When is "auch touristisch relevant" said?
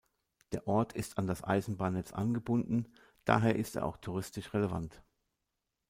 3.85-5.03